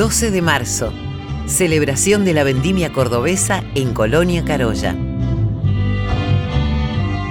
12 0.00 0.30
de 0.30 0.40
marzo, 0.40 0.94
celebración 1.44 2.24
de 2.24 2.32
la 2.32 2.42
vendimia 2.42 2.90
cordobesa 2.90 3.62
en 3.74 3.92
Colonia 3.92 4.46
Carolla. 4.46 4.96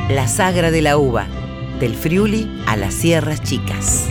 La 0.07 0.27
sagra 0.27 0.69
de 0.69 0.83
la 0.83 0.95
uva, 0.99 1.25
del 1.79 1.95
Friuli 1.95 2.61
a 2.67 2.77
las 2.77 2.93
Sierras 2.93 3.41
Chicas. 3.41 4.09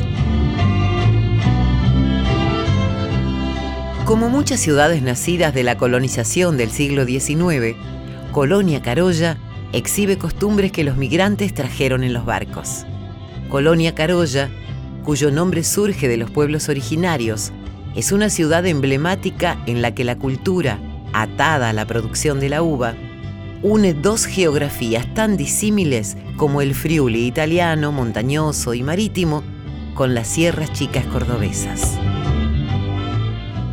Como 4.05 4.29
muchas 4.29 4.59
ciudades 4.59 5.03
nacidas 5.03 5.55
de 5.55 5.63
la 5.63 5.79
colonización 5.79 6.57
del 6.57 6.73
siglo 6.73 7.05
XIX, 7.05 7.77
Colonia 8.33 8.83
Carolla 8.83 9.39
exhibe 9.73 10.19
costumbres 10.19 10.73
que 10.73 10.83
los 10.83 10.97
migrantes 10.97 11.55
trajeron 11.55 12.03
en 12.03 12.13
los 12.13 12.25
barcos. 12.25 12.85
Colonia 13.51 13.95
Carolla, 13.95 14.51
cuyo 15.05 15.31
nombre 15.31 15.63
surge 15.63 16.09
de 16.09 16.17
los 16.17 16.29
pueblos 16.33 16.69
originarios, 16.69 17.53
es 17.95 18.13
una 18.13 18.31
ciudad 18.31 18.67
emblemática 18.67 19.59
en 19.67 19.83
la 19.83 19.95
que 19.95 20.05
la 20.05 20.17
cultura, 20.17 20.79
atada 21.13 21.71
a 21.71 21.73
la 21.73 21.87
producción 21.87 22.41
de 22.41 22.49
la 22.49 22.63
uva, 22.63 22.95
une 23.63 23.93
dos 23.93 24.27
geografías 24.27 25.13
tan 25.15 25.37
disímiles 25.37 26.17
como 26.37 26.63
el 26.63 26.75
Friuli 26.75 27.27
italiano, 27.27 27.91
montañoso 27.91 28.75
y 28.75 28.83
marítimo, 28.83 29.43
con 29.95 30.15
las 30.15 30.29
sierras 30.29 30.73
chicas 30.73 31.05
cordobesas. 31.07 31.99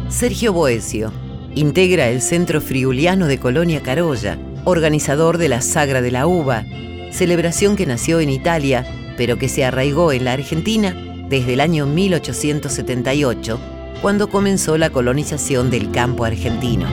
Sergio 0.10 0.54
Boesio 0.54 1.12
integra 1.54 2.10
el 2.10 2.22
Centro 2.22 2.62
Friuliano 2.62 3.28
de 3.28 3.40
Colonia 3.40 3.82
Carolla, 3.82 4.38
organizador 4.64 5.38
de 5.38 5.50
la 5.50 5.62
Sagra 5.62 6.02
de 6.02 6.12
la 6.12 6.26
Uva, 6.26 6.64
celebración 7.12 7.76
que 7.76 7.86
nació 7.86 8.20
en 8.20 8.30
Italia, 8.30 8.86
pero 9.18 9.38
que 9.38 9.50
se 9.50 9.64
arraigó 9.64 10.12
en 10.12 10.26
la 10.26 10.34
Argentina 10.34 10.96
desde 11.30 11.54
el 11.54 11.62
año 11.62 11.86
1878, 11.86 13.60
cuando 14.02 14.28
comenzó 14.30 14.78
la 14.78 14.90
colonización 14.90 15.70
del 15.70 15.92
campo 15.92 16.26
argentino. 16.26 16.86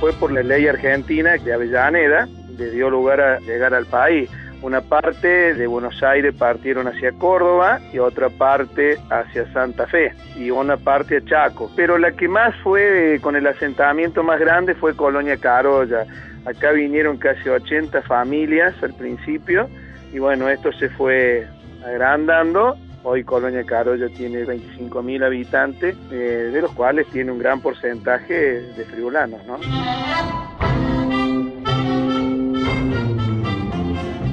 Fue 0.00 0.12
por 0.12 0.32
la 0.32 0.42
ley 0.42 0.66
argentina 0.68 1.36
de 1.36 1.52
Avellaneda, 1.52 2.28
le 2.56 2.70
dio 2.70 2.90
lugar 2.90 3.20
a 3.20 3.40
llegar 3.40 3.74
al 3.74 3.86
país. 3.86 4.30
Una 4.62 4.80
parte 4.80 5.54
de 5.54 5.66
Buenos 5.66 6.02
Aires 6.02 6.34
partieron 6.34 6.88
hacia 6.88 7.12
Córdoba 7.12 7.80
y 7.92 7.98
otra 7.98 8.30
parte 8.30 8.98
hacia 9.10 9.50
Santa 9.52 9.86
Fe 9.86 10.12
y 10.34 10.50
una 10.50 10.76
parte 10.76 11.18
a 11.18 11.24
Chaco. 11.24 11.70
Pero 11.76 11.98
la 11.98 12.12
que 12.12 12.26
más 12.26 12.54
fue 12.62 13.18
con 13.22 13.36
el 13.36 13.46
asentamiento 13.46 14.22
más 14.22 14.40
grande 14.40 14.74
fue 14.74 14.96
Colonia 14.96 15.36
Carolla. 15.36 16.06
Acá 16.46 16.72
vinieron 16.72 17.18
casi 17.18 17.48
80 17.48 18.02
familias 18.02 18.74
al 18.82 18.94
principio 18.94 19.68
y 20.12 20.18
bueno, 20.18 20.48
esto 20.48 20.72
se 20.72 20.88
fue 20.90 21.46
agrandando. 21.84 22.76
Hoy 23.08 23.22
Colonia 23.22 23.62
Carolla 23.62 24.08
tiene 24.08 24.44
25.000 24.44 25.24
habitantes, 25.24 25.94
eh, 26.10 26.50
de 26.52 26.60
los 26.60 26.72
cuales 26.72 27.06
tiene 27.12 27.30
un 27.30 27.38
gran 27.38 27.60
porcentaje 27.60 28.62
de 28.62 28.84
friulanos. 28.84 29.40
¿no? 29.46 29.60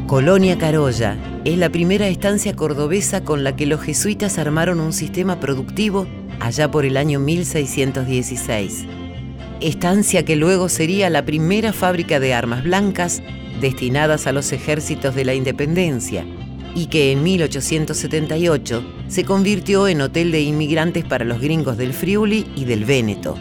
Colonia 0.08 0.58
Carolla 0.58 1.16
es 1.46 1.56
la 1.60 1.70
primera 1.70 2.08
estancia 2.08 2.56
cordobesa 2.56 3.24
con 3.24 3.44
la 3.44 3.56
que 3.56 3.68
los 3.68 3.80
jesuitas 3.80 4.40
armaron 4.40 4.80
un 4.80 4.92
sistema 4.92 5.40
productivo 5.40 6.08
allá 6.40 6.72
por 6.72 6.84
el 6.84 6.98
año 6.98 7.20
1616. 7.20 8.88
Estancia 9.62 10.26
que 10.26 10.36
luego 10.36 10.68
sería 10.68 11.12
la 11.12 11.26
primera 11.26 11.74
fábrica 11.74 12.20
de 12.20 12.34
armas 12.34 12.64
blancas 12.64 13.22
destinadas 13.62 14.26
a 14.26 14.32
los 14.32 14.52
ejércitos 14.52 15.14
de 15.14 15.26
la 15.26 15.36
independencia 15.36 16.26
y 16.76 16.88
que 16.88 17.12
en 17.12 17.24
1878 17.24 18.84
se 19.08 19.26
convirtió 19.26 19.88
en 19.88 20.02
hotel 20.02 20.32
de 20.32 20.42
inmigrantes 20.42 21.06
para 21.06 21.26
los 21.26 21.40
gringos 21.40 21.78
del 21.78 21.94
Friuli 21.94 22.48
y 22.56 22.66
del 22.66 22.86
Véneto. 22.86 23.38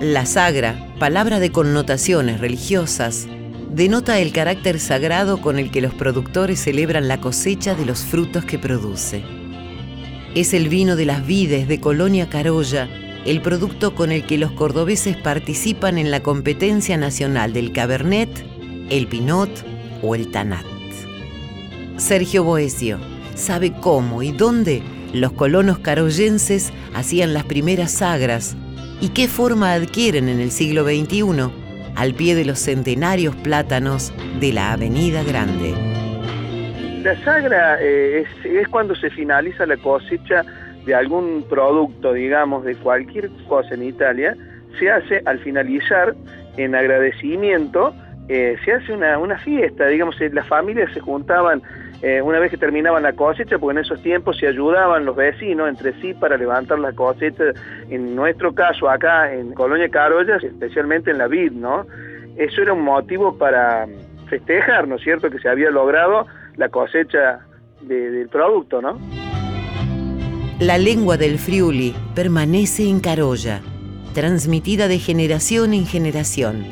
La 0.00 0.26
sagra, 0.26 0.94
palabra 0.98 1.40
de 1.40 1.50
connotaciones 1.50 2.40
religiosas, 2.40 3.26
denota 3.72 4.18
el 4.20 4.32
carácter 4.32 4.78
sagrado 4.80 5.40
con 5.40 5.58
el 5.58 5.70
que 5.70 5.80
los 5.80 5.94
productores 5.94 6.60
celebran 6.60 7.08
la 7.08 7.20
cosecha 7.20 7.74
de 7.74 7.86
los 7.86 8.00
frutos 8.00 8.44
que 8.44 8.58
produce. 8.58 9.22
Es 10.34 10.54
el 10.54 10.68
vino 10.68 10.96
de 10.96 11.06
las 11.06 11.26
vides 11.26 11.68
de 11.68 11.80
Colonia 11.80 12.28
Carolla, 12.28 12.88
el 13.24 13.40
producto 13.40 13.94
con 13.94 14.10
el 14.10 14.26
que 14.26 14.38
los 14.38 14.52
cordobeses 14.52 15.16
participan 15.16 15.98
en 15.98 16.10
la 16.10 16.20
competencia 16.22 16.96
nacional 16.96 17.52
del 17.52 17.72
Cabernet, 17.72 18.30
el 18.90 19.06
Pinot 19.06 19.50
o 20.02 20.14
el 20.14 20.30
Tanat. 20.30 20.71
Sergio 21.96 22.44
Boesio 22.44 22.98
sabe 23.34 23.72
cómo 23.80 24.22
y 24.22 24.32
dónde 24.32 24.82
los 25.12 25.32
colonos 25.32 25.78
carollenses 25.78 26.72
hacían 26.94 27.34
las 27.34 27.44
primeras 27.44 27.92
sagras 27.92 28.56
y 29.00 29.10
qué 29.10 29.28
forma 29.28 29.72
adquieren 29.72 30.28
en 30.28 30.40
el 30.40 30.50
siglo 30.50 30.84
XXI 30.84 31.50
al 31.96 32.14
pie 32.14 32.34
de 32.34 32.44
los 32.44 32.58
centenarios 32.58 33.34
plátanos 33.36 34.12
de 34.40 34.52
la 34.52 34.72
Avenida 34.72 35.22
Grande. 35.22 35.74
La 37.02 37.16
sagra 37.24 37.78
eh, 37.80 38.24
es, 38.44 38.68
cuando 38.68 38.94
se 38.94 39.10
finaliza 39.10 39.66
la 39.66 39.76
cosecha 39.76 40.44
de 40.86 40.94
algún 40.94 41.44
producto, 41.48 42.12
digamos, 42.12 42.64
de 42.64 42.76
cualquier 42.76 43.28
cosa 43.48 43.74
en 43.74 43.82
Italia, 43.82 44.36
se 44.78 44.90
hace 44.90 45.20
al 45.26 45.38
finalizar 45.40 46.14
en 46.56 46.74
agradecimiento, 46.74 47.94
eh, 48.28 48.56
se 48.64 48.72
hace 48.72 48.92
una, 48.92 49.18
una 49.18 49.36
fiesta, 49.38 49.86
digamos, 49.86 50.20
eh, 50.20 50.30
las 50.32 50.46
familias 50.46 50.92
se 50.94 51.00
juntaban 51.00 51.60
eh, 52.02 52.20
una 52.20 52.40
vez 52.40 52.50
que 52.50 52.56
terminaban 52.56 53.04
la 53.04 53.12
cosecha, 53.12 53.58
porque 53.58 53.78
en 53.78 53.84
esos 53.84 54.02
tiempos 54.02 54.36
se 54.36 54.48
ayudaban 54.48 55.04
los 55.04 55.14
vecinos 55.14 55.68
entre 55.68 55.92
sí 56.00 56.14
para 56.14 56.36
levantar 56.36 56.80
la 56.80 56.92
cosecha, 56.92 57.44
en 57.90 58.16
nuestro 58.16 58.52
caso 58.52 58.90
acá 58.90 59.32
en 59.32 59.54
Colonia 59.54 59.88
Carollas, 59.88 60.42
especialmente 60.42 61.12
en 61.12 61.18
la 61.18 61.28
vid, 61.28 61.52
¿no? 61.52 61.86
Eso 62.36 62.60
era 62.60 62.72
un 62.72 62.82
motivo 62.82 63.38
para 63.38 63.86
festejar, 64.28 64.88
¿no 64.88 64.96
es 64.96 65.02
cierto?, 65.02 65.30
que 65.30 65.38
se 65.38 65.48
había 65.48 65.70
logrado 65.70 66.26
la 66.56 66.68
cosecha 66.70 67.40
del 67.82 68.28
producto, 68.28 68.82
¿no? 68.82 68.98
La 70.58 70.78
lengua 70.78 71.16
del 71.16 71.38
Friuli 71.38 71.94
permanece 72.16 72.88
en 72.88 72.98
Carolla, 72.98 73.60
transmitida 74.12 74.88
de 74.88 74.98
generación 74.98 75.72
en 75.72 75.86
generación. 75.86 76.64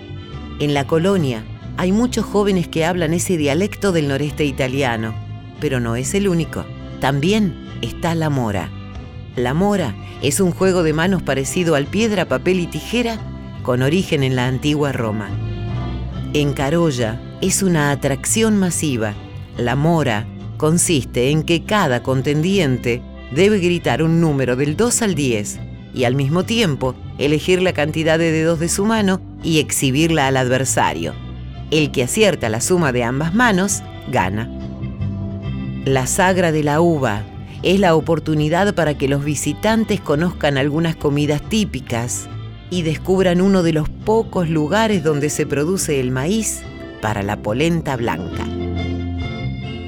En 0.58 0.74
la 0.74 0.86
colonia, 0.86 1.44
hay 1.80 1.92
muchos 1.92 2.26
jóvenes 2.26 2.68
que 2.68 2.84
hablan 2.84 3.14
ese 3.14 3.38
dialecto 3.38 3.90
del 3.90 4.06
noreste 4.06 4.44
italiano, 4.44 5.14
pero 5.60 5.80
no 5.80 5.96
es 5.96 6.12
el 6.12 6.28
único. 6.28 6.66
También 7.00 7.54
está 7.80 8.14
la 8.14 8.28
mora. 8.28 8.68
La 9.34 9.54
mora 9.54 9.94
es 10.20 10.40
un 10.40 10.50
juego 10.50 10.82
de 10.82 10.92
manos 10.92 11.22
parecido 11.22 11.76
al 11.76 11.86
piedra, 11.86 12.26
papel 12.26 12.60
y 12.60 12.66
tijera 12.66 13.18
con 13.62 13.80
origen 13.80 14.22
en 14.22 14.36
la 14.36 14.46
antigua 14.46 14.92
Roma. 14.92 15.30
En 16.34 16.52
Carolla 16.52 17.18
es 17.40 17.62
una 17.62 17.92
atracción 17.92 18.58
masiva. 18.58 19.14
La 19.56 19.74
mora 19.74 20.26
consiste 20.58 21.30
en 21.30 21.44
que 21.44 21.64
cada 21.64 22.02
contendiente 22.02 23.00
debe 23.34 23.58
gritar 23.58 24.02
un 24.02 24.20
número 24.20 24.54
del 24.54 24.76
2 24.76 25.00
al 25.00 25.14
10 25.14 25.58
y 25.94 26.04
al 26.04 26.14
mismo 26.14 26.44
tiempo 26.44 26.94
elegir 27.16 27.62
la 27.62 27.72
cantidad 27.72 28.18
de 28.18 28.32
dedos 28.32 28.60
de 28.60 28.68
su 28.68 28.84
mano 28.84 29.22
y 29.42 29.60
exhibirla 29.60 30.26
al 30.26 30.36
adversario. 30.36 31.29
El 31.70 31.92
que 31.92 32.02
acierta 32.02 32.48
la 32.48 32.60
suma 32.60 32.90
de 32.90 33.04
ambas 33.04 33.32
manos, 33.32 33.82
gana. 34.08 34.48
La 35.84 36.06
sagra 36.06 36.50
de 36.50 36.64
la 36.64 36.80
uva 36.80 37.22
es 37.62 37.78
la 37.78 37.94
oportunidad 37.94 38.74
para 38.74 38.98
que 38.98 39.06
los 39.06 39.24
visitantes 39.24 40.00
conozcan 40.00 40.58
algunas 40.58 40.96
comidas 40.96 41.40
típicas 41.42 42.28
y 42.70 42.82
descubran 42.82 43.40
uno 43.40 43.62
de 43.62 43.72
los 43.72 43.88
pocos 43.88 44.48
lugares 44.48 45.04
donde 45.04 45.30
se 45.30 45.46
produce 45.46 46.00
el 46.00 46.10
maíz 46.10 46.64
para 47.00 47.22
la 47.22 47.36
polenta 47.36 47.96
blanca. 47.96 48.44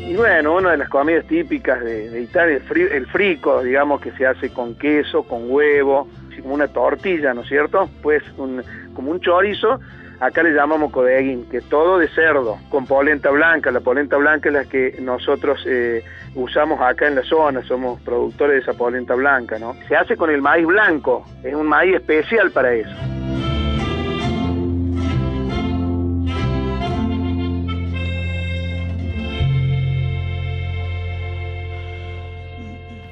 Y 0.08 0.14
bueno, 0.14 0.56
una 0.56 0.72
de 0.72 0.76
las 0.76 0.88
comidas 0.88 1.26
típicas 1.26 1.82
de, 1.82 2.20
Italia 2.20 2.58
es 2.58 2.92
el 2.92 3.06
frico, 3.06 3.62
digamos 3.62 4.00
que 4.00 4.12
se 4.12 4.24
hace 4.24 4.50
con 4.50 4.76
queso, 4.76 5.24
con 5.24 5.50
huevo, 5.50 6.06
así 6.30 6.42
como 6.42 6.54
una 6.54 6.68
tortilla, 6.68 7.34
¿no 7.34 7.40
es 7.40 7.48
cierto? 7.48 7.88
Pues 8.02 8.22
como 8.36 9.10
un 9.10 9.20
chorizo, 9.20 9.80
acá 10.22 10.44
le 10.44 10.52
llamamos 10.52 10.92
codeguín, 10.92 11.48
que 11.50 11.56
es 11.56 11.64
todo 11.68 11.98
de 11.98 12.08
cerdo, 12.08 12.56
con 12.68 12.86
polenta 12.86 13.30
blanca. 13.30 13.72
La 13.72 13.80
polenta 13.80 14.16
blanca 14.16 14.48
es 14.48 14.54
la 14.54 14.64
que 14.66 14.96
nosotros 15.00 15.60
eh, 15.66 16.04
usamos 16.36 16.80
acá 16.80 17.08
en 17.08 17.16
la 17.16 17.24
zona, 17.24 17.64
somos 17.64 18.00
productores 18.02 18.54
de 18.54 18.60
esa 18.60 18.78
polenta 18.78 19.14
blanca, 19.16 19.58
¿no? 19.58 19.74
Se 19.88 19.96
hace 19.96 20.16
con 20.16 20.30
el 20.30 20.40
maíz 20.40 20.64
blanco, 20.64 21.26
es 21.42 21.54
un 21.54 21.66
maíz 21.66 21.96
especial 21.96 22.52
para 22.52 22.72
eso. 22.72 22.94